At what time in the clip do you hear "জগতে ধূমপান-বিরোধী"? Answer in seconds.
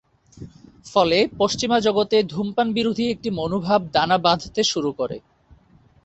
1.79-3.05